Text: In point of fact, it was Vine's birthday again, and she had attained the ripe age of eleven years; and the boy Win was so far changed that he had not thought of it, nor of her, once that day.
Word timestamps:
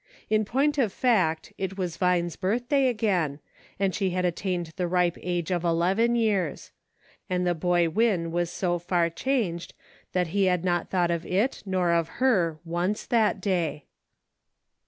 In 0.31 0.45
point 0.45 0.79
of 0.79 0.91
fact, 0.91 1.53
it 1.59 1.77
was 1.77 1.95
Vine's 1.97 2.35
birthday 2.35 2.87
again, 2.87 3.39
and 3.79 3.93
she 3.93 4.09
had 4.09 4.25
attained 4.25 4.73
the 4.75 4.87
ripe 4.87 5.15
age 5.21 5.51
of 5.51 5.63
eleven 5.63 6.15
years; 6.15 6.71
and 7.29 7.45
the 7.45 7.53
boy 7.53 7.87
Win 7.87 8.31
was 8.31 8.49
so 8.49 8.79
far 8.79 9.11
changed 9.11 9.75
that 10.13 10.29
he 10.29 10.45
had 10.45 10.65
not 10.65 10.89
thought 10.89 11.11
of 11.11 11.23
it, 11.23 11.61
nor 11.67 11.91
of 11.91 12.07
her, 12.17 12.57
once 12.65 13.05
that 13.05 13.39
day. 13.39 13.85